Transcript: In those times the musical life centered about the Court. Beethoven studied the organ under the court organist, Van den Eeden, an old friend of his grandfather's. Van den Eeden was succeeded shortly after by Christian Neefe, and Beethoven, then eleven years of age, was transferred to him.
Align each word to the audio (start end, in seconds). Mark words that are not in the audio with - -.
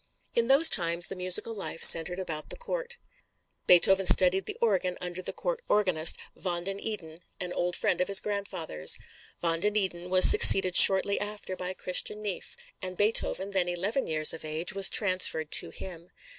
In 0.33 0.47
those 0.47 0.67
times 0.67 1.05
the 1.09 1.15
musical 1.15 1.53
life 1.53 1.83
centered 1.83 2.17
about 2.17 2.49
the 2.49 2.57
Court. 2.57 2.97
Beethoven 3.67 4.07
studied 4.07 4.47
the 4.47 4.57
organ 4.59 4.97
under 4.99 5.21
the 5.21 5.31
court 5.31 5.61
organist, 5.69 6.17
Van 6.35 6.63
den 6.63 6.79
Eeden, 6.79 7.19
an 7.39 7.53
old 7.53 7.75
friend 7.75 8.01
of 8.01 8.07
his 8.07 8.19
grandfather's. 8.19 8.97
Van 9.41 9.59
den 9.59 9.75
Eeden 9.75 10.09
was 10.09 10.27
succeeded 10.27 10.75
shortly 10.75 11.19
after 11.19 11.55
by 11.55 11.75
Christian 11.75 12.19
Neefe, 12.23 12.57
and 12.81 12.97
Beethoven, 12.97 13.51
then 13.51 13.69
eleven 13.69 14.07
years 14.07 14.33
of 14.33 14.43
age, 14.43 14.73
was 14.73 14.89
transferred 14.89 15.51
to 15.51 15.69
him. 15.69 16.09